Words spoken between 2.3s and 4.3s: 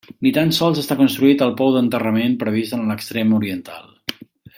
previst en l'extrem oriental.